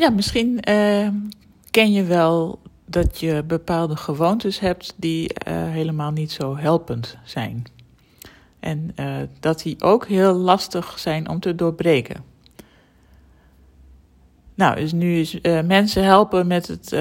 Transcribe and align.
Ja, 0.00 0.10
misschien 0.10 0.62
uh, 0.68 1.08
ken 1.70 1.92
je 1.92 2.04
wel 2.04 2.60
dat 2.86 3.20
je 3.20 3.42
bepaalde 3.46 3.96
gewoontes 3.96 4.60
hebt 4.60 4.94
die 4.96 5.22
uh, 5.22 5.54
helemaal 5.70 6.10
niet 6.10 6.32
zo 6.32 6.56
helpend 6.56 7.16
zijn. 7.24 7.64
En 8.60 8.92
uh, 8.96 9.16
dat 9.40 9.62
die 9.62 9.82
ook 9.82 10.06
heel 10.06 10.34
lastig 10.34 10.98
zijn 10.98 11.28
om 11.28 11.40
te 11.40 11.54
doorbreken. 11.54 12.24
Nou, 14.54 14.76
dus 14.76 14.92
nu 14.92 15.18
is 15.18 15.40
mensen 15.64 16.04
helpen 16.04 16.46
met 16.46 16.66
het 16.66 16.96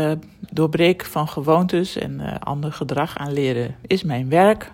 doorbreken 0.52 1.08
van 1.08 1.28
gewoontes 1.28 1.96
en 1.96 2.40
ander 2.40 2.74
gedrag 2.74 3.18
aanleren 3.18 3.76
is 3.88 4.04
mijn 4.04 4.30
werk. 4.30 4.72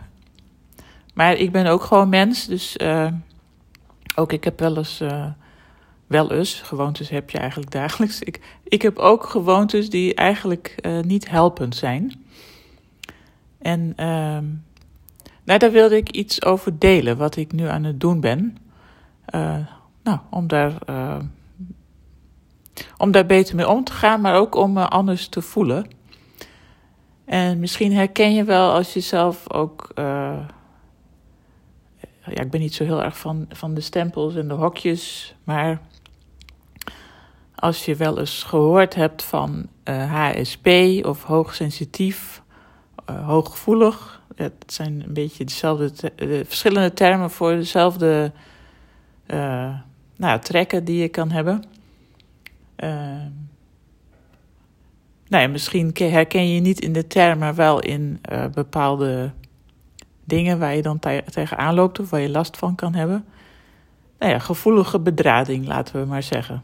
Maar 1.14 1.34
ik 1.34 1.52
ben 1.52 1.66
ook 1.66 1.84
gewoon 1.84 2.10
mens, 2.10 2.46
dus 2.46 2.78
ook 4.16 4.32
ik 4.32 4.44
heb 4.44 4.60
wel 4.60 4.78
eens 4.78 5.02
wel 6.08 6.32
eens, 6.32 6.62
gewoontes 6.62 7.09
heb 7.09 7.30
je 7.30 7.38
eigenlijk 7.38 7.72
dagelijks. 7.72 8.20
Ik, 8.20 8.40
ik 8.64 8.82
heb 8.82 8.98
ook 8.98 9.26
gewoontes 9.26 9.90
die 9.90 10.16
eigenlijk 10.16 10.76
uh, 10.81 11.00
niet 11.00 11.30
helpend 11.30 11.76
zijn. 11.76 12.26
En 13.58 13.94
uh, 14.00 14.40
nou, 15.44 15.59
daar 15.59 15.72
wilde 15.72 15.95
ik 15.95 16.09
iets 16.09 16.44
over 16.44 16.80
delen, 16.80 17.18
wat 17.18 17.36
ik 17.36 17.52
nu 17.52 17.68
aan 17.68 17.84
het 17.84 18.00
doen 18.00 18.20
ben. 18.20 18.58
Uh, 19.36 19.58
nou, 20.04 20.20
om 20.30 20.48
daar, 20.48 20.73
uh, 20.90 21.20
om 22.98 23.12
daar 23.12 23.26
beter 23.26 23.56
mee 23.56 23.70
om 23.70 23.84
te 23.84 23.92
gaan, 23.92 24.22
maar 24.22 24.36
ook 24.36 24.56
om 24.56 24.73
me 24.73 24.88
anders 24.88 25.28
te 25.28 25.42
voelen. 25.42 25.88
En 27.26 27.59
misschien 27.59 27.94
herken 27.94 28.34
je 28.34 28.44
wel 28.44 28.72
als 28.72 28.94
je 28.94 29.00
zelf 29.00 29.52
ook 29.53 29.94
ja, 32.34 32.42
ik 32.42 32.52
ben 32.52 32.59
niet 32.59 32.73
zo 32.73 32.84
heel 32.84 33.03
erg 33.03 33.17
van, 33.17 33.45
van 33.50 33.73
de 33.73 33.81
stempels 33.81 34.36
en 34.36 34.48
de 34.48 34.53
hokjes, 34.53 35.36
maar 35.44 35.81
als 37.55 37.86
je 37.86 37.95
wel 37.95 38.20
eens 38.20 38.44
gehoord 38.44 38.95
hebt 38.95 39.23
van 39.23 39.67
HSP 39.84 40.66
eh, 40.66 41.06
of 41.06 41.23
hoogsensitief, 41.23 42.42
uh, 43.09 43.28
hooggevoelig. 43.28 44.22
Het 44.36 44.64
zijn 44.66 45.03
een 45.08 45.14
beetje 45.14 45.45
dezelfde 45.45 45.92
de 46.16 46.45
verschillende 46.48 46.94
termen 46.94 47.31
voor 47.31 47.52
dezelfde 47.52 48.31
nou, 50.16 50.39
trekken 50.39 50.83
die 50.83 51.02
je 51.02 51.08
kan 51.08 51.31
hebben. 51.31 51.64
nou 55.28 55.48
misschien 55.48 55.92
herken 55.94 56.53
je 56.53 56.61
niet 56.61 56.80
in 56.80 56.94
de 56.94 57.08
termen, 57.08 57.38
maar 57.38 57.56
wel 57.56 57.80
in 57.80 58.22
bepaalde 58.53 59.31
dingen 60.23 60.59
waar 60.59 60.76
je 60.76 60.81
dan 60.81 61.00
te 61.00 61.23
tegenaan 61.31 61.73
loopt 61.73 62.00
of 62.00 62.09
waar 62.09 62.22
je 62.22 62.30
last 62.30 62.58
van 62.58 62.76
kan 62.76 62.94
hebben. 62.94 63.26
Nou 64.20 64.31
ja, 64.31 64.39
gevoelige 64.39 65.00
bedrading, 65.00 65.67
laten 65.67 66.02
we 66.02 66.08
maar 66.08 66.23
zeggen. 66.23 66.64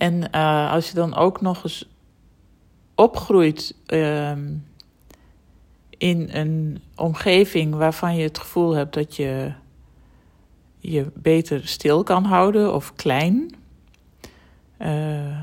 En 0.00 0.28
uh, 0.34 0.72
als 0.72 0.88
je 0.88 0.94
dan 0.94 1.14
ook 1.14 1.40
nog 1.40 1.64
eens 1.64 1.88
opgroeit 2.94 3.74
uh, 3.86 4.32
in 5.88 6.28
een 6.32 6.82
omgeving 6.96 7.74
waarvan 7.74 8.16
je 8.16 8.22
het 8.22 8.38
gevoel 8.38 8.74
hebt 8.74 8.94
dat 8.94 9.16
je 9.16 9.52
je 10.78 11.06
beter 11.14 11.68
stil 11.68 12.02
kan 12.02 12.24
houden 12.24 12.74
of 12.74 12.94
klein, 12.94 13.54
uh, 14.78 15.40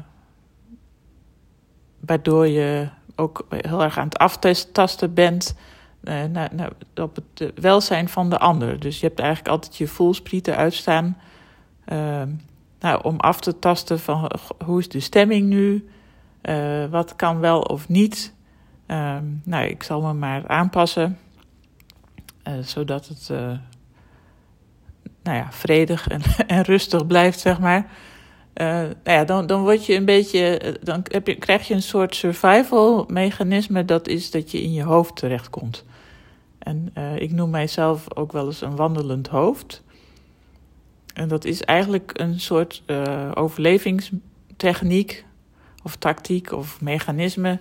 waardoor 1.99 2.47
je 2.47 2.89
ook 3.15 3.45
heel 3.49 3.83
erg 3.83 3.97
aan 3.97 4.07
het 4.07 4.17
aftasten 4.17 5.13
bent 5.13 5.55
uh, 6.03 6.23
naar, 6.23 6.71
op 6.95 7.15
het 7.15 7.51
welzijn 7.55 8.09
van 8.09 8.29
de 8.29 8.37
ander. 8.37 8.79
Dus 8.79 8.99
je 8.99 9.07
hebt 9.07 9.19
eigenlijk 9.19 9.49
altijd 9.49 9.77
je 9.77 9.87
voelsprieten 9.87 10.55
uitstaan. 10.55 11.17
Uh, 11.87 12.21
nou, 12.79 13.03
om 13.03 13.19
af 13.19 13.39
te 13.39 13.59
tasten 13.59 13.99
van 13.99 14.31
hoe 14.65 14.79
is 14.79 14.89
de 14.89 14.99
stemming 14.99 15.47
nu? 15.47 15.87
Uh, 16.43 16.85
wat 16.85 17.15
kan 17.15 17.39
wel 17.39 17.61
of 17.61 17.89
niet? 17.89 18.33
Uh, 18.87 19.17
nou, 19.43 19.65
ik 19.65 19.83
zal 19.83 20.01
me 20.01 20.13
maar 20.13 20.47
aanpassen. 20.47 21.17
Uh, 22.47 22.53
zodat 22.61 23.07
het 23.07 23.29
nou 25.23 25.37
ja, 25.37 25.47
vredig 25.51 26.07
en, 26.07 26.21
en 26.47 26.61
rustig 26.61 27.07
blijft, 27.07 27.39
zeg 27.39 27.59
maar. 27.59 27.89
nou 28.53 28.95
ja, 29.03 29.23
dan, 29.23 29.47
dan 29.47 29.61
word 29.61 29.85
je 29.85 29.95
een 29.95 30.05
beetje. 30.05 30.75
Dan 30.83 31.05
heb 31.11 31.27
je, 31.27 31.35
krijg 31.35 31.67
je 31.67 31.73
een 31.73 31.81
soort 31.81 32.15
survival 32.15 33.05
mechanisme. 33.07 33.85
Dat 33.85 34.07
is 34.07 34.31
dat 34.31 34.51
je 34.51 34.61
in 34.61 34.73
je 34.73 34.83
hoofd 34.83 35.15
terechtkomt. 35.15 35.85
En 36.59 36.93
ik 37.15 37.31
noem 37.31 37.49
mijzelf 37.49 38.15
ook 38.15 38.31
wel 38.31 38.45
eens 38.45 38.61
een 38.61 38.75
wandelend 38.75 39.27
hoofd. 39.27 39.83
En 41.17 41.27
dat 41.27 41.45
is 41.45 41.61
eigenlijk 41.61 42.11
een 42.13 42.39
soort 42.39 42.83
uh, 42.87 43.31
overlevingstechniek 43.33 45.25
of 45.83 45.95
tactiek 45.95 46.51
of 46.51 46.81
mechanisme 46.81 47.59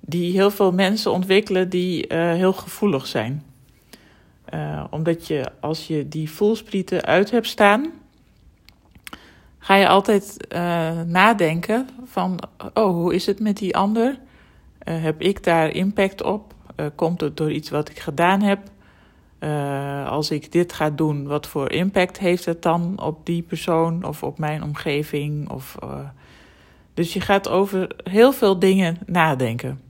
die 0.00 0.32
heel 0.32 0.50
veel 0.50 0.72
mensen 0.72 1.12
ontwikkelen 1.12 1.68
die 1.68 2.12
uh, 2.12 2.32
heel 2.32 2.52
gevoelig 2.52 3.06
zijn. 3.06 3.44
Uh, 4.54 4.84
omdat 4.90 5.26
je 5.26 5.44
als 5.60 5.86
je 5.86 6.08
die 6.08 6.30
voelsprieten 6.30 7.04
uit 7.04 7.30
hebt 7.30 7.46
staan, 7.46 7.92
ga 9.58 9.74
je 9.74 9.88
altijd 9.88 10.36
nadenken 11.06 11.88
van, 12.04 12.38
oh, 12.74 12.90
hoe 12.90 13.14
is 13.14 13.26
het 13.26 13.40
met 13.40 13.56
die 13.56 13.76
ander? 13.76 14.18
heb 14.90 15.20
ik 15.20 15.44
daar 15.44 15.68
impact 15.70 16.22
op? 16.22 16.54
komt 16.94 17.20
het 17.20 17.36
door 17.36 17.52
iets 17.52 17.70
wat 17.70 17.88
ik 17.88 17.98
gedaan 17.98 18.42
heb? 18.42 18.70
Uh, 19.46 20.10
als 20.10 20.30
ik 20.30 20.52
dit 20.52 20.72
ga 20.72 20.90
doen, 20.90 21.26
wat 21.26 21.46
voor 21.46 21.70
impact 21.70 22.18
heeft 22.18 22.44
het 22.44 22.62
dan 22.62 23.00
op 23.02 23.26
die 23.26 23.42
persoon 23.42 24.04
of 24.04 24.22
op 24.22 24.38
mijn 24.38 24.62
omgeving? 24.62 25.50
Of, 25.50 25.76
uh, 25.82 25.98
dus 26.94 27.12
je 27.12 27.20
gaat 27.20 27.48
over 27.48 27.96
heel 28.02 28.32
veel 28.32 28.58
dingen 28.58 28.98
nadenken. 29.06 29.80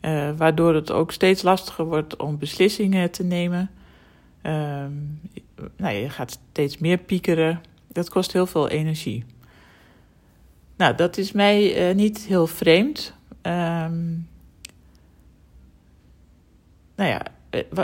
Uh, 0.00 0.30
waardoor 0.36 0.74
het 0.74 0.90
ook 0.90 1.12
steeds 1.12 1.42
lastiger 1.42 1.84
wordt 1.84 2.16
om 2.16 2.38
beslissingen 2.38 3.10
te 3.10 3.24
nemen. 3.24 3.70
nou, 5.76 5.94
je 5.94 6.08
gaat 6.08 6.38
steeds 6.50 6.78
meer 6.78 6.98
piekeren. 6.98 7.60
Dat 7.88 8.10
kost 8.10 8.32
heel 8.32 8.46
veel 8.46 8.68
energie. 8.68 9.24
Nou, 10.76 10.94
dat 10.94 11.16
is 11.16 11.32
mij 11.32 11.92
niet 11.94 12.18
heel 12.18 12.46
vreemd. 12.46 13.14
Um, 13.42 14.28
nou 16.96 17.10
ja, 17.10 17.22
eh, 17.24 17.32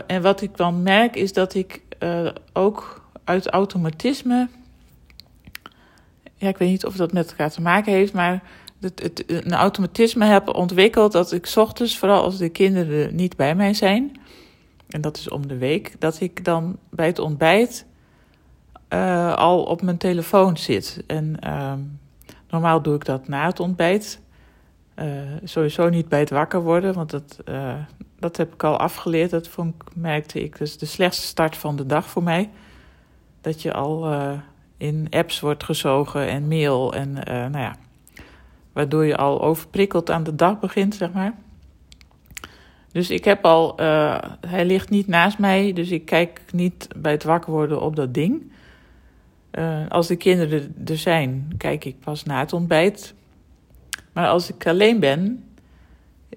en 0.07 0.23
wat 0.23 0.41
ik 0.41 0.57
dan 0.57 0.83
merk 0.83 1.17
is 1.17 1.33
dat 1.33 1.55
ik 1.55 1.83
uh, 2.03 2.31
ook 2.53 3.11
uit 3.25 3.47
automatisme. 3.47 4.49
Ja, 6.37 6.49
ik 6.49 6.59
weet 6.59 6.71
niet 6.71 6.87
of 6.87 6.97
dat 6.97 7.13
met 7.13 7.31
elkaar 7.31 7.51
te 7.51 7.61
maken 7.61 7.93
heeft, 7.93 8.13
maar 8.13 8.43
het, 8.81 9.03
het, 9.03 9.25
een 9.27 9.53
automatisme 9.53 10.25
heb 10.25 10.55
ontwikkeld 10.55 11.13
dat 11.13 11.33
ik 11.33 11.53
ochtends, 11.57 11.99
vooral 11.99 12.23
als 12.23 12.39
de 12.39 12.49
kinderen 12.49 13.15
niet 13.15 13.37
bij 13.37 13.55
mij 13.55 13.75
zijn, 13.75 14.17
en 14.89 15.01
dat 15.01 15.17
is 15.17 15.29
om 15.29 15.49
de 15.49 15.59
week, 15.59 15.95
dat 15.99 16.21
ik 16.21 16.45
dan 16.45 16.79
bij 16.91 17.07
het 17.07 17.19
ontbijt 17.19 17.87
uh, 18.93 19.35
al 19.35 19.63
op 19.63 19.83
mijn 19.83 19.97
telefoon 19.97 20.57
zit. 20.57 21.03
En 21.07 21.37
uh, 21.45 21.73
normaal 22.49 22.83
doe 22.83 22.95
ik 22.95 23.05
dat 23.05 23.29
na 23.29 23.47
het 23.47 23.61
ontbijt. 23.61 24.21
Uh, 25.01 25.05
sowieso 25.45 25.89
niet 25.89 26.09
bij 26.09 26.19
het 26.19 26.31
wakker 26.31 26.63
worden, 26.63 26.95
want 26.95 27.11
dat, 27.11 27.41
dat 28.19 28.37
heb 28.37 28.55
ik 28.55 28.65
al 28.65 28.77
afgeleerd. 28.77 29.31
Dat 29.31 29.49
vond, 29.49 29.75
merkte 29.95 30.43
ik. 30.43 30.59
Dus 30.59 30.79
de 30.79 30.87
slechtste 30.87 31.27
start 31.27 31.57
van 31.57 31.77
de 31.77 31.87
dag 31.87 32.07
voor 32.07 32.23
mij. 32.23 32.51
Dat 33.41 33.63
je 33.63 33.73
al 33.73 34.13
uh, 34.13 34.33
in 34.77 35.07
apps 35.11 35.41
wordt 35.41 35.65
gezogen 35.65 36.29
en 36.29 36.49
mail. 36.49 36.95
En 36.95 37.13
nou 37.27 37.59
ja, 37.59 37.77
waardoor 38.73 39.05
je 39.05 39.17
al 39.17 39.43
overprikkeld 39.43 40.11
aan 40.11 40.23
de 40.23 40.35
dag 40.35 40.61
begint, 40.61 40.95
zeg 40.95 41.13
maar. 41.13 41.35
Dus 42.93 43.11
ik 43.11 43.25
heb 43.25 43.45
al, 43.45 43.77
hij 44.47 44.65
ligt 44.65 44.91
niet 44.91 45.07
naast 45.07 45.39
mij, 45.39 45.73
dus 45.73 45.91
ik 45.91 46.05
kijk 46.05 46.41
niet 46.53 46.89
bij 46.97 47.13
het 47.13 47.25
wakker 47.25 47.53
worden 47.53 47.81
op 47.81 47.97
dat 47.97 48.15
ding. 48.15 48.53
als 49.89 50.07
de 50.07 50.17
kinderen 50.17 50.75
er 50.87 50.99
zijn, 50.99 51.55
kijk 51.59 51.85
ik 51.85 52.01
pas 52.01 52.25
na 52.25 52.39
het 52.39 52.53
ontbijt. 52.53 53.15
Maar 54.19 54.29
als 54.29 54.51
ik 54.51 54.67
alleen 54.67 55.01
ben, 55.01 55.45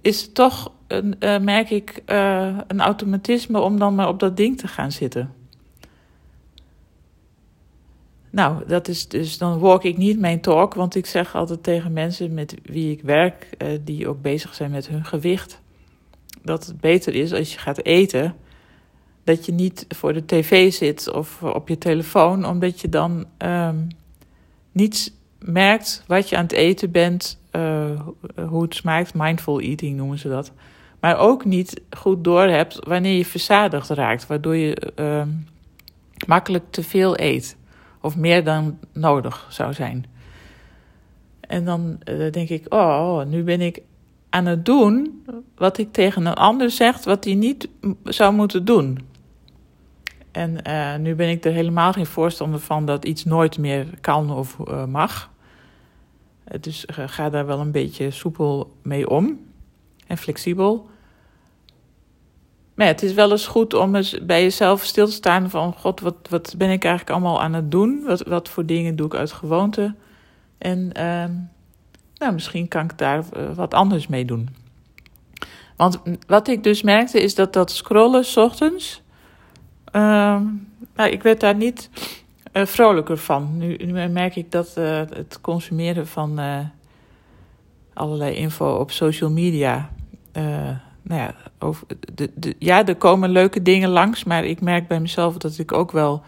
is 0.01 0.21
het 0.21 0.33
toch 0.33 0.71
een, 0.87 1.15
uh, 1.19 1.39
merk 1.39 1.69
ik 1.69 2.01
uh, 2.07 2.57
een 2.67 2.79
automatisme 2.79 3.59
om 3.59 3.79
dan 3.79 3.95
maar 3.95 4.07
op 4.07 4.19
dat 4.19 4.37
ding 4.37 4.57
te 4.57 4.67
gaan 4.67 4.91
zitten. 4.91 5.33
Nou, 8.29 8.67
dat 8.67 8.87
is 8.87 9.07
dus, 9.07 9.37
dan 9.37 9.59
walk 9.59 9.83
ik 9.83 9.97
niet 9.97 10.19
mijn 10.19 10.41
talk, 10.41 10.73
want 10.73 10.95
ik 10.95 11.05
zeg 11.05 11.35
altijd 11.35 11.63
tegen 11.63 11.93
mensen 11.93 12.33
met 12.33 12.55
wie 12.63 12.91
ik 12.91 13.01
werk, 13.01 13.49
uh, 13.57 13.79
die 13.83 14.07
ook 14.07 14.21
bezig 14.21 14.53
zijn 14.53 14.71
met 14.71 14.87
hun 14.87 15.05
gewicht, 15.05 15.61
dat 16.43 16.65
het 16.65 16.81
beter 16.81 17.15
is 17.15 17.33
als 17.33 17.53
je 17.53 17.59
gaat 17.59 17.83
eten, 17.83 18.35
dat 19.23 19.45
je 19.45 19.51
niet 19.51 19.85
voor 19.89 20.13
de 20.13 20.25
tv 20.25 20.73
zit 20.73 21.11
of 21.11 21.43
op 21.43 21.67
je 21.67 21.77
telefoon, 21.77 22.45
omdat 22.45 22.81
je 22.81 22.89
dan 22.89 23.25
um, 23.37 23.87
niets 24.71 25.11
merkt 25.39 26.03
wat 26.07 26.29
je 26.29 26.37
aan 26.37 26.43
het 26.43 26.51
eten 26.51 26.91
bent, 26.91 27.39
hoe 28.47 28.61
het 28.61 28.75
smaakt. 28.75 29.13
Mindful 29.13 29.59
eating 29.59 29.97
noemen 29.97 30.19
ze 30.19 30.29
dat 30.29 30.51
maar 30.99 31.17
ook 31.17 31.45
niet 31.45 31.81
goed 31.97 32.23
doorhebt 32.23 32.79
wanneer 32.87 33.17
je 33.17 33.25
verzadigd 33.25 33.89
raakt, 33.89 34.27
waardoor 34.27 34.55
je 34.55 34.91
uh, 34.95 35.23
makkelijk 36.27 36.63
te 36.69 36.83
veel 36.83 37.19
eet 37.19 37.57
of 38.01 38.17
meer 38.17 38.43
dan 38.43 38.77
nodig 38.93 39.47
zou 39.49 39.73
zijn. 39.73 40.05
En 41.39 41.65
dan 41.65 41.99
denk 42.31 42.49
ik, 42.49 42.73
oh, 42.73 43.25
nu 43.25 43.43
ben 43.43 43.61
ik 43.61 43.81
aan 44.29 44.45
het 44.45 44.65
doen 44.65 45.23
wat 45.55 45.77
ik 45.77 45.91
tegen 45.91 46.25
een 46.25 46.33
ander 46.33 46.71
zeg, 46.71 47.03
wat 47.03 47.23
hij 47.23 47.33
niet 47.33 47.69
zou 48.03 48.33
moeten 48.33 48.65
doen. 48.65 48.99
En 50.31 50.61
nu 51.01 51.15
ben 51.15 51.29
ik 51.29 51.45
er 51.45 51.51
helemaal 51.51 51.93
geen 51.93 52.05
voorstander 52.05 52.59
van 52.59 52.85
dat 52.85 53.05
iets 53.05 53.25
nooit 53.25 53.57
meer 53.57 53.87
kan 54.01 54.31
of 54.31 54.57
mag. 54.87 55.29
Dus 56.59 56.85
ga 56.87 57.29
daar 57.29 57.45
wel 57.45 57.59
een 57.59 57.71
beetje 57.71 58.11
soepel 58.11 58.75
mee 58.81 59.09
om 59.09 59.39
en 60.07 60.17
flexibel. 60.17 60.89
Maar 62.73 62.87
het 62.87 63.03
is 63.03 63.13
wel 63.13 63.31
eens 63.31 63.47
goed 63.47 63.73
om 63.73 63.95
eens 63.95 64.25
bij 64.25 64.41
jezelf 64.41 64.83
stil 64.83 65.05
te 65.05 65.11
staan 65.11 65.49
van... 65.49 65.73
God, 65.73 65.99
wat, 65.99 66.15
wat 66.29 66.55
ben 66.57 66.69
ik 66.69 66.83
eigenlijk 66.83 67.15
allemaal 67.15 67.41
aan 67.41 67.53
het 67.53 67.71
doen? 67.71 68.03
Wat, 68.05 68.21
wat 68.21 68.49
voor 68.49 68.65
dingen 68.65 68.95
doe 68.95 69.05
ik 69.05 69.15
uit 69.15 69.31
gewoonte? 69.31 69.95
En 70.57 70.91
ehm, 70.93 71.31
nou, 72.17 72.33
misschien 72.33 72.67
kan 72.67 72.83
ik 72.83 72.97
daar 72.97 73.23
eh, 73.33 73.53
wat 73.55 73.73
anders 73.73 74.07
mee 74.07 74.25
doen. 74.25 74.49
Want 75.75 76.01
wat 76.27 76.47
ik 76.47 76.63
dus 76.63 76.81
merkte 76.81 77.21
is 77.21 77.35
dat 77.35 77.53
dat 77.53 77.71
scrollen 77.71 78.25
s 78.25 78.37
ochtends... 78.37 79.01
Uh, 79.95 80.41
nou, 80.95 81.09
ik 81.09 81.23
werd 81.23 81.39
daar 81.39 81.55
niet 81.55 81.89
uh, 82.53 82.65
vrolijker 82.65 83.17
van. 83.17 83.57
Nu, 83.57 83.75
nu, 83.75 84.07
merk 84.07 84.35
ik 84.35 84.51
dat 84.51 84.75
uh, 84.77 84.97
het 84.97 85.39
consumeren 85.41 86.07
van 86.07 86.39
allerlei 87.93 88.35
info 88.35 88.75
op 88.75 88.91
social 88.91 89.29
media 89.29 89.89
nou 91.03 91.21
ja, 91.21 91.35
over 91.59 91.87
de, 92.13 92.31
de, 92.35 92.55
ja, 92.59 92.85
er 92.85 92.95
komen 92.95 93.29
leuke 93.29 93.61
dingen 93.61 93.89
langs, 93.89 94.23
maar 94.23 94.45
ik 94.45 94.61
merk 94.61 94.87
bij 94.87 94.99
mezelf 94.99 95.37
dat 95.37 95.57
ik 95.57 95.71
ook 95.71 95.91
wel 95.91 96.23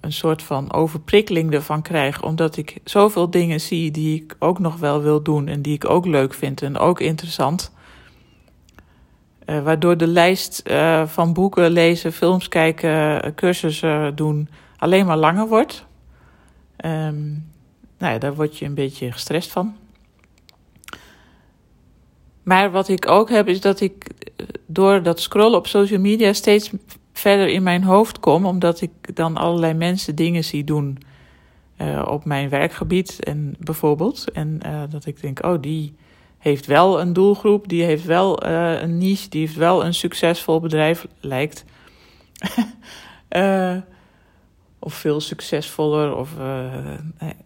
een 0.00 0.12
soort 0.12 0.42
van 0.42 0.72
overprikkeling 0.72 1.52
ervan 1.52 1.82
krijg, 1.82 2.22
omdat 2.22 2.56
ik 2.56 2.80
zoveel 2.84 3.30
dingen 3.30 3.60
zie 3.60 3.90
die 3.90 4.22
ik 4.22 4.36
ook 4.38 4.58
nog 4.58 4.76
wel 4.76 5.02
wil 5.02 5.22
doen 5.22 5.48
en 5.48 5.62
die 5.62 5.74
ik 5.74 5.90
ook 5.90 6.06
leuk 6.06 6.34
vind 6.34 6.62
en 6.62 6.78
ook 6.78 7.00
interessant. 7.00 7.72
Waardoor 9.44 9.96
de 9.96 10.06
lijst 10.06 10.62
van 11.06 11.32
boeken 11.32 11.70
lezen, 11.70 12.12
films 12.12 12.48
kijken, 12.48 13.34
cursussen 13.34 14.16
doen 14.16 14.48
alleen 14.84 15.06
maar 15.06 15.16
langer 15.16 15.48
wordt. 15.48 15.86
Um, 16.84 17.52
nou 17.98 18.12
ja, 18.12 18.18
daar 18.18 18.34
word 18.34 18.58
je 18.58 18.64
een 18.64 18.74
beetje 18.74 19.12
gestrest 19.12 19.50
van. 19.50 19.76
Maar 22.42 22.70
wat 22.70 22.88
ik 22.88 23.08
ook 23.08 23.30
heb, 23.30 23.48
is 23.48 23.60
dat 23.60 23.80
ik 23.80 24.04
eh, 24.36 24.46
door 24.66 25.02
dat 25.02 25.20
scrollen 25.20 25.58
op 25.58 25.66
social 25.66 26.00
media 26.00 26.32
steeds 26.32 26.70
verder 27.12 27.48
in 27.48 27.62
mijn 27.62 27.82
hoofd 27.82 28.20
kom, 28.20 28.46
omdat 28.46 28.80
ik 28.80 29.16
dan 29.16 29.36
allerlei 29.36 29.74
mensen 29.74 30.14
dingen 30.14 30.44
zie 30.44 30.64
doen 30.64 30.98
uh, 31.80 32.06
op 32.08 32.24
mijn 32.24 32.48
werkgebied 32.48 33.24
en 33.24 33.56
bijvoorbeeld. 33.58 34.30
En 34.30 34.60
uh, 34.66 34.82
dat 34.88 35.06
ik 35.06 35.20
denk, 35.20 35.44
oh, 35.44 35.60
die 35.60 35.94
heeft 36.38 36.66
wel 36.66 37.00
een 37.00 37.12
doelgroep, 37.12 37.68
die 37.68 37.82
heeft 37.82 38.04
wel 38.04 38.44
een 38.46 38.98
niche, 38.98 39.28
die 39.28 39.40
heeft 39.40 39.56
wel 39.56 39.84
een 39.84 39.94
succesvol 39.94 40.60
bedrijf, 40.60 41.06
lijkt. 41.20 41.64
of 44.84 44.94
veel 44.94 45.20
succesvoller, 45.20 46.16
of 46.16 46.30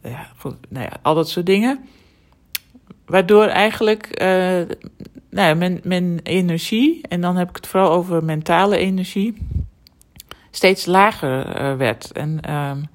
ja, 0.02 0.26
goed, 0.36 0.54
nou 0.68 0.84
ja, 0.84 0.96
al 1.02 1.14
dat 1.14 1.28
soort 1.28 1.46
dingen. 1.46 1.86
Waardoor 3.06 3.46
eigenlijk 3.46 4.22
uh, 4.22 4.60
nou, 5.30 5.54
mijn, 5.54 5.80
mijn 5.82 6.20
energie, 6.22 7.00
en 7.08 7.20
dan 7.20 7.36
heb 7.36 7.48
ik 7.48 7.56
het 7.56 7.66
vooral 7.66 7.90
over 7.90 8.24
mentale 8.24 8.76
energie, 8.76 9.36
steeds 10.50 10.86
lager 10.86 11.76
werd. 11.76 12.12
En 12.12 12.54
um, 12.54 12.86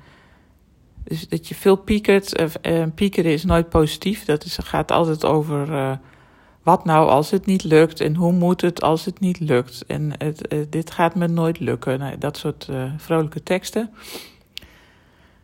dus 1.03 1.27
dat 1.27 1.47
je 1.47 1.55
veel 1.55 1.75
piekert. 1.75 2.33
Piekeren 2.95 3.31
is 3.31 3.43
nooit 3.43 3.69
positief. 3.69 4.25
Dat 4.25 4.43
is, 4.43 4.57
gaat 4.63 4.91
altijd 4.91 5.25
over 5.25 5.99
wat 6.63 6.85
nou 6.85 7.09
als 7.09 7.31
het 7.31 7.45
niet 7.45 7.63
lukt 7.63 7.99
en 7.99 8.15
hoe 8.15 8.31
moet 8.31 8.61
het 8.61 8.81
als 8.81 9.05
het 9.05 9.19
niet 9.19 9.39
lukt. 9.39 9.85
En 9.85 10.13
dit 10.69 10.91
gaat 10.91 11.15
me 11.15 11.27
nooit 11.27 11.59
lukken. 11.59 11.99
Nou, 11.99 12.17
dat 12.17 12.37
soort 12.37 12.69
vrolijke 12.97 13.43
teksten. 13.43 13.89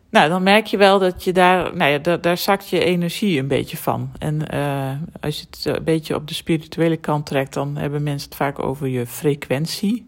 Nou, 0.09 0.29
dan 0.29 0.43
merk 0.43 0.65
je 0.65 0.77
wel 0.77 0.99
dat 0.99 1.23
je 1.23 1.33
daar, 1.33 1.75
nou 1.75 1.91
ja, 1.91 2.17
daar, 2.17 2.37
zakt 2.37 2.69
je 2.69 2.83
energie 2.83 3.39
een 3.39 3.47
beetje 3.47 3.77
van. 3.77 4.11
En 4.17 4.55
uh, 4.55 4.91
als 5.21 5.39
je 5.39 5.45
het 5.49 5.65
een 5.65 5.83
beetje 5.83 6.15
op 6.15 6.27
de 6.27 6.33
spirituele 6.33 6.97
kant 6.97 7.25
trekt, 7.25 7.53
dan 7.53 7.77
hebben 7.77 8.03
mensen 8.03 8.29
het 8.29 8.37
vaak 8.37 8.59
over 8.59 8.87
je 8.87 9.07
frequentie. 9.07 10.07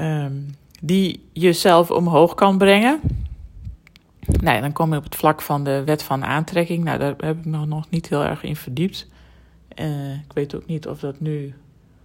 Um, 0.00 0.54
die 0.80 1.28
jezelf 1.32 1.90
omhoog 1.90 2.34
kan 2.34 2.58
brengen. 2.58 3.00
Nou, 4.26 4.60
dan 4.60 4.72
kom 4.72 4.90
je 4.90 4.98
op 4.98 5.04
het 5.04 5.16
vlak 5.16 5.42
van 5.42 5.64
de 5.64 5.84
wet 5.84 6.02
van 6.02 6.24
aantrekking. 6.24 6.84
Nou, 6.84 6.98
daar 6.98 7.14
heb 7.18 7.38
ik 7.38 7.44
me 7.44 7.66
nog 7.66 7.90
niet 7.90 8.08
heel 8.08 8.24
erg 8.24 8.42
in 8.42 8.56
verdiept. 8.56 9.08
Uh, 9.80 10.12
ik 10.12 10.32
weet 10.34 10.54
ook 10.54 10.66
niet 10.66 10.88
of 10.88 10.98
dat 10.98 11.20
nu 11.20 11.54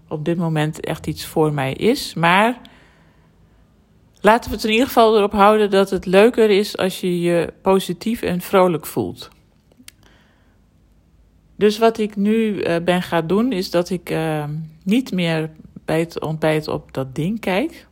op 0.07 0.25
dit 0.25 0.37
moment 0.37 0.79
echt 0.79 1.07
iets 1.07 1.25
voor 1.25 1.53
mij 1.53 1.73
is. 1.73 2.13
Maar 2.13 2.57
Laten 4.27 4.49
we 4.49 4.55
het 4.55 4.65
in 4.65 4.71
ieder 4.71 4.87
geval 4.87 5.17
erop 5.17 5.31
houden 5.31 5.69
dat 5.69 5.89
het 5.89 6.05
leuker 6.05 6.49
is 6.49 6.77
als 6.77 6.99
je 6.99 7.21
je 7.21 7.53
positief 7.61 8.21
en 8.21 8.41
vrolijk 8.41 8.85
voelt. 8.85 9.29
Dus 11.55 11.77
wat 11.77 11.97
ik 11.97 12.15
nu 12.15 12.35
uh, 12.35 12.75
ben 12.83 13.01
gaan 13.01 13.27
doen, 13.27 13.51
is 13.51 13.71
dat 13.71 13.89
ik 13.89 14.09
uh, 14.09 14.43
niet 14.83 15.11
meer 15.11 15.49
bij 15.85 15.99
het 15.99 16.21
ontbijt 16.21 16.67
op 16.67 16.93
dat 16.93 17.15
ding 17.15 17.39
kijk. 17.39 17.87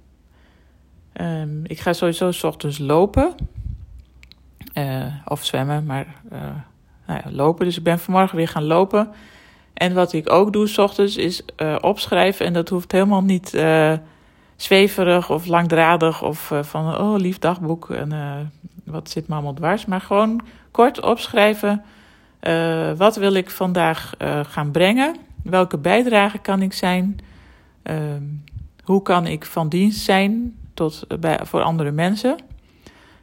Um, 1.21 1.61
ik 1.63 1.79
ga 1.79 1.93
sowieso 1.93 2.31
s 2.31 2.43
ochtends 2.43 2.77
lopen. 2.77 3.35
Uh, 4.73 5.13
of 5.25 5.45
zwemmen, 5.45 5.85
maar 5.85 6.21
nou 7.07 7.21
ja, 7.23 7.31
lopen. 7.31 7.65
Dus 7.65 7.77
ik 7.77 7.83
ben 7.83 7.99
vanmorgen 7.99 8.37
weer 8.37 8.47
gaan 8.47 8.65
lopen. 8.65 9.11
En 9.73 9.93
wat 9.93 10.13
ik 10.13 10.31
ook 10.31 10.53
doe 10.53 10.67
s 10.67 10.77
ochtends 10.77 11.17
is 11.17 11.45
opschrijven. 11.81 12.45
En 12.45 12.53
dat 12.53 12.69
hoeft 12.69 12.91
helemaal 12.91 13.23
niet 13.23 13.53
zweverig 14.55 15.29
of 15.29 15.45
langdradig 15.45 16.23
of 16.23 16.51
uh, 16.51 16.63
van 16.63 16.97
oh 16.97 17.19
lief 17.19 17.39
dagboek 17.39 17.89
en 17.89 18.13
uh, 18.13 18.35
wat 18.83 19.09
zit 19.09 19.27
me 19.27 19.33
allemaal 19.33 19.53
dwars. 19.53 19.85
Maar 19.85 20.01
gewoon 20.01 20.41
kort 20.71 21.01
opschrijven. 21.01 21.83
Uh, 22.41 22.91
wat 22.97 23.15
wil 23.15 23.33
ik 23.33 23.49
vandaag 23.49 24.13
gaan 24.47 24.71
brengen? 24.71 25.15
Welke 25.43 25.77
bijdrage 25.77 26.37
kan 26.37 26.61
ik 26.61 26.73
zijn? 26.73 27.19
Ehm, 27.83 28.23
hoe 28.83 29.01
kan 29.01 29.27
ik 29.27 29.45
van 29.45 29.69
dienst 29.69 29.99
zijn 29.99 30.55
tot, 30.73 31.19
bij, 31.19 31.39
voor 31.43 31.61
andere 31.61 31.91
mensen? 31.91 32.37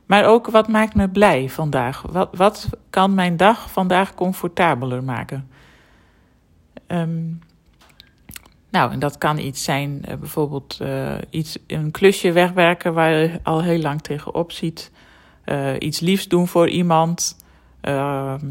Maar 0.06 0.24
ook 0.24 0.46
wat 0.46 0.68
maakt 0.68 0.94
me 0.94 1.08
blij 1.08 1.48
vandaag? 1.48 2.02
Wat, 2.02 2.28
wat 2.36 2.68
kan 2.90 3.14
mijn 3.14 3.36
dag 3.36 3.70
vandaag 3.70 4.14
comfortabeler 4.14 5.04
maken? 5.04 5.48
Um, 6.86 7.40
nou, 8.72 8.92
en 8.92 8.98
dat 8.98 9.18
kan 9.18 9.38
iets 9.38 9.64
zijn, 9.64 10.02
uh, 10.08 10.14
bijvoorbeeld 10.14 10.78
uh, 10.82 11.14
iets, 11.30 11.58
een 11.66 11.90
klusje 11.90 12.32
wegwerken 12.32 12.94
waar 12.94 13.12
je 13.12 13.40
al 13.42 13.62
heel 13.62 13.78
lang 13.78 14.02
tegenop 14.02 14.52
ziet. 14.52 14.90
Uh, 15.44 15.70
iets 15.78 16.00
liefs 16.00 16.28
doen 16.28 16.48
voor 16.48 16.68
iemand. 16.68 17.36
Ehm, 17.80 18.46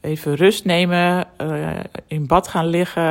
even 0.00 0.34
rust 0.34 0.64
nemen. 0.64 1.26
in 2.06 2.26
bad 2.26 2.48
gaan 2.48 2.66
liggen. 2.66 3.02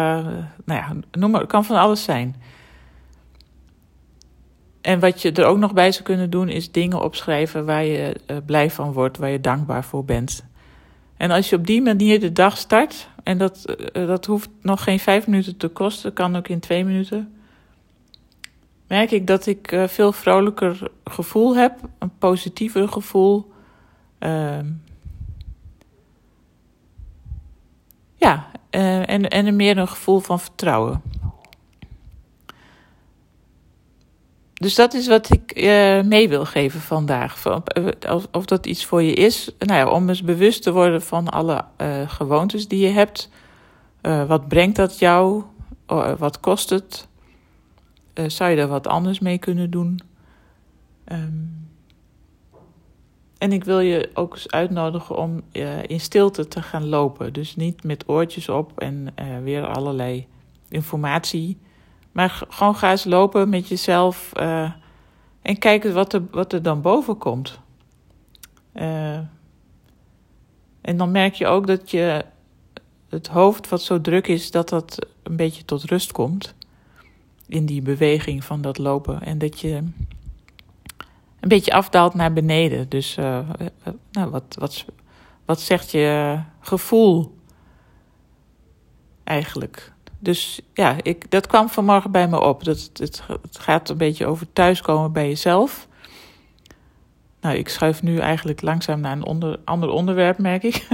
nou 0.66 0.80
ja, 0.80 0.96
noem 1.12 1.32
maar, 1.32 1.42
het 1.42 1.50
kan 1.50 1.66
van 1.66 1.78
alles 1.78 2.04
zijn. 2.04 2.36
En 4.82 5.00
wat 5.00 5.22
je 5.22 5.32
er 5.32 5.46
ook 5.46 5.58
nog 5.58 5.74
bij 5.74 5.92
zou 5.92 6.04
kunnen 6.04 6.30
doen, 6.30 6.50
is 6.50 6.72
dingen 6.72 7.02
opschrijven 7.02 7.66
waar 7.66 7.84
je 7.84 8.16
blij 8.46 8.72
van 8.72 8.92
wordt, 8.92 9.18
waar 9.18 9.30
je 9.30 9.42
dankbaar 9.42 9.84
voor 9.84 10.06
bent. 10.06 10.46
En 11.18 11.32
als 11.32 11.50
je 11.50 11.56
op 11.56 11.68
die 11.68 11.82
manier 11.82 12.20
de 12.20 12.32
dag 12.32 12.58
start, 12.58 13.10
en 13.30 13.38
dat, 13.38 13.66
eh, 13.66 14.08
dat 14.08 14.26
hoeft 14.26 14.50
nog 14.62 14.84
geen 14.84 15.00
vijf 15.00 15.28
minuten 15.28 15.58
te 15.58 15.68
kosten, 15.68 16.14
kan 16.14 16.36
ook 16.36 16.48
in 16.48 16.60
twee 16.60 16.86
minuten, 16.86 17.34
merk 18.88 19.12
ik 19.12 19.28
dat 19.28 19.46
ik 19.46 19.72
uh, 19.72 19.88
veel 19.88 20.12
vrolijker 20.12 20.92
gevoel 21.04 21.56
heb, 21.56 21.80
een 22.00 22.18
positiever 22.18 22.88
gevoel. 22.88 23.52
Uh, 24.20 24.60
ja, 28.16 28.52
uh, 28.72 29.10
en, 29.10 29.30
en 29.30 29.56
meer 29.56 29.78
een 29.78 29.88
gevoel 29.88 30.20
van 30.20 30.40
vertrouwen. 30.40 31.02
Dus 34.60 34.76
dat 34.76 34.94
is 34.94 35.08
wat 35.08 35.34
ik 35.34 35.62
uh, 35.62 36.02
mee 36.02 36.30
wil 36.30 36.46
geven 36.46 36.82
vandaag. 36.82 37.46
Eh, 37.46 38.14
of, 38.14 38.28
of, 38.32 38.46
dat 38.46 38.66
iets 38.66 38.86
voor 38.86 39.02
je 39.02 39.14
is. 39.14 39.52
Nou 39.60 39.74
ja, 39.74 39.90
om 39.90 40.10
eens 40.10 40.24
bewust 40.24 40.64
te 40.64 40.72
worden 40.72 41.02
van 41.02 41.30
alle 41.30 41.66
uh, 41.82 42.10
gewoontes 42.10 42.68
die 42.68 42.80
je 42.80 42.94
hebt. 42.94 43.30
Wat 44.02 44.48
brengt 44.48 44.76
dat 44.76 45.00
jou? 45.00 45.44
wat 46.18 46.40
kost 46.40 46.70
het? 46.70 47.08
zou 48.28 48.50
je 48.50 48.56
daar 48.56 48.68
wat 48.68 48.88
anders 48.88 49.20
mee 49.20 49.38
kunnen 49.38 49.70
doen? 49.70 50.00
Um, 51.12 51.68
en 53.38 53.52
ik 53.52 53.64
wil 53.64 53.80
je 53.80 54.10
ook 54.14 54.34
eens 54.34 54.52
uitnodigen 54.52 55.18
om 55.18 55.42
in 55.88 56.00
stilte 56.00 56.48
te 56.48 56.62
gaan 56.62 56.88
lopen. 56.88 57.34
Dus 57.34 57.56
niet 57.56 57.84
met 57.84 58.04
oortjes 58.08 58.50
op 58.50 58.80
en 58.80 59.14
weer 59.44 59.68
allerlei 59.68 60.28
informatie 60.70 61.58
maar 62.20 62.44
gewoon 62.50 62.76
ga 62.76 62.92
eens 62.92 63.04
lopen 63.04 63.50
met 63.50 63.68
jezelf 63.68 64.32
uh, 64.40 64.72
en 65.42 65.58
kijk 65.58 65.84
wat 65.84 66.14
er, 66.14 66.24
wat 66.32 66.54
er 66.54 66.62
dan 66.62 66.82
boven 66.82 67.18
komt. 67.18 67.60
Uh, 68.74 69.20
En 70.82 70.98
dan 70.98 71.12
merk 71.12 71.34
je 71.34 71.48
ook 71.48 71.68
dat 71.68 71.92
je 71.92 72.26
het 73.10 73.28
hoofd, 73.28 73.70
wat 73.70 73.82
zo 73.82 74.02
druk 74.02 74.28
is, 74.28 74.52
dat 74.52 74.70
dat 74.70 75.08
een 75.24 75.36
beetje 75.36 75.66
tot 75.66 75.84
rust 75.84 76.12
komt. 76.12 76.54
In 77.48 77.66
die 77.66 77.82
beweging 77.82 78.44
van 78.44 78.62
dat 78.62 78.78
lopen. 78.78 79.22
En 79.22 79.38
dat 79.38 79.60
je 79.60 79.76
een 81.40 81.50
beetje 81.50 81.74
afdaalt 81.74 82.14
naar 82.14 82.34
beneden. 82.34 82.90
Dus 82.90 83.18
uh, 83.18 83.50
nou, 84.12 84.30
wat, 84.30 84.56
wat, 84.60 84.86
wat 85.46 85.62
zegt 85.62 85.92
je 85.92 86.40
gevoel 86.60 87.38
eigenlijk? 89.24 89.94
Dus 90.20 90.62
ja, 90.74 90.96
ik, 91.02 91.32
dat 91.32 91.48
kwam 91.48 91.70
vanmorgen 91.70 92.12
bij 92.12 92.28
me 92.28 92.42
op. 92.42 92.64
Dat, 92.64 92.90
het, 92.94 93.24
gaat 93.52 93.90
een 93.90 93.98
beetje 93.98 94.26
over 94.26 94.54
thuiskomen 94.54 95.12
bij 95.12 95.28
jezelf. 95.28 95.88
Nou, 97.42 97.56
ik 97.56 97.70
schuif 97.70 98.02
nu 98.02 98.18
eigenlijk 98.18 98.62
langzaam 98.62 99.00
naar 99.00 99.18
een 99.18 99.58
ander 99.66 99.90
onderwerp, 99.90 100.38
merk 100.38 100.64
ik. 100.64 100.88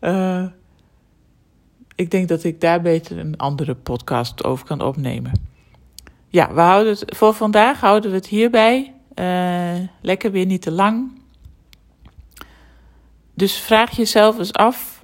uh, 0.00 0.44
ik 1.94 2.10
denk 2.10 2.28
dat 2.28 2.44
ik 2.44 2.60
daar 2.60 2.80
beter 2.80 3.18
een 3.18 3.36
andere 3.36 3.74
podcast 3.74 4.44
over 4.44 4.66
kan 4.66 4.80
opnemen. 4.80 5.32
Ja, 6.28 6.54
we 6.54 6.60
houden 6.60 6.92
het, 6.92 7.16
voor 7.16 7.34
vandaag 7.34 7.80
houden 7.80 8.10
we 8.10 8.16
het 8.16 8.26
hierbij. 8.26 8.94
Uh, 9.14 9.88
lekker 10.00 10.30
weer 10.30 10.46
niet 10.46 10.62
te 10.62 10.70
lang. 10.70 11.20
Dus 13.34 13.56
vraag 13.56 13.96
jezelf 13.96 14.38
eens 14.38 14.52
af. 14.52 14.95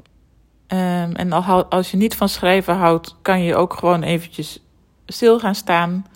Um, 0.72 1.12
en 1.14 1.32
als 1.68 1.90
je 1.90 1.96
niet 1.96 2.16
van 2.16 2.28
schrijven 2.28 2.76
houdt, 2.76 3.16
kan 3.22 3.42
je 3.42 3.56
ook 3.56 3.74
gewoon 3.74 4.02
eventjes 4.02 4.60
stil 5.06 5.38
gaan 5.38 5.54
staan. 5.54 6.06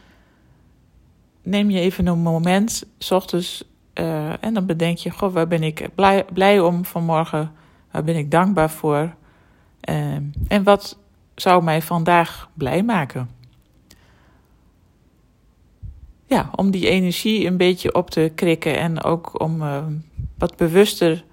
Neem 1.42 1.70
je 1.70 1.80
even 1.80 2.06
een 2.06 2.18
moment, 2.18 2.84
s 2.98 3.10
ochtends, 3.10 3.64
uh, 3.94 4.44
en 4.44 4.54
dan 4.54 4.66
bedenk 4.66 4.98
je: 4.98 5.10
Goh, 5.10 5.32
waar 5.32 5.48
ben 5.48 5.62
ik 5.62 5.88
blij, 5.94 6.25
blij 6.32 6.60
om 6.60 6.84
vanmorgen? 6.84 7.52
Waar 7.90 8.04
ben 8.04 8.16
ik 8.16 8.30
dankbaar 8.30 8.70
voor? 8.70 9.14
Uh, 9.88 10.14
en 10.48 10.62
wat 10.62 10.98
zou 11.34 11.62
mij 11.62 11.82
vandaag 11.82 12.48
blij 12.54 12.82
maken? 12.82 13.30
Ja, 16.26 16.50
om 16.54 16.70
die 16.70 16.88
energie 16.88 17.46
een 17.46 17.56
beetje 17.56 17.94
op 17.94 18.10
te 18.10 18.32
krikken 18.34 18.78
en 18.78 19.02
ook 19.02 19.40
om 19.40 19.62
uh, 19.62 19.84
wat 20.38 20.56
bewuster 20.56 21.25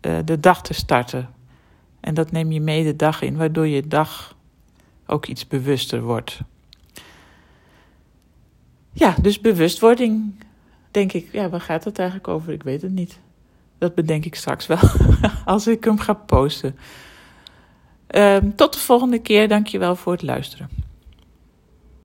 uh, 0.00 0.18
de 0.24 0.40
dag 0.40 0.62
te 0.62 0.74
starten. 0.74 1.28
En 2.00 2.14
dat 2.14 2.30
neem 2.30 2.52
je 2.52 2.60
mee 2.60 2.84
de 2.84 2.96
dag 2.96 3.22
in, 3.22 3.36
waardoor 3.36 3.66
je 3.66 3.86
dag 3.86 4.36
ook 5.06 5.26
iets 5.26 5.46
bewuster 5.46 6.02
wordt. 6.02 6.40
Ja, 8.92 9.14
dus 9.22 9.40
bewustwording, 9.40 10.44
denk 10.90 11.12
ik. 11.12 11.28
Ja, 11.32 11.48
waar 11.48 11.60
gaat 11.60 11.84
het 11.84 11.98
eigenlijk 11.98 12.28
over? 12.28 12.52
Ik 12.52 12.62
weet 12.62 12.82
het 12.82 12.92
niet. 12.92 13.18
Dat 13.78 13.94
bedenk 13.94 14.24
ik 14.24 14.34
straks 14.34 14.66
wel, 14.66 14.78
als 15.44 15.66
ik 15.66 15.84
hem 15.84 15.98
ga 15.98 16.12
posten. 16.12 16.76
Um, 18.14 18.54
tot 18.56 18.72
de 18.72 18.78
volgende 18.78 19.18
keer. 19.18 19.48
Dankjewel 19.48 19.96
voor 19.96 20.12
het 20.12 20.22
luisteren. 20.22 20.68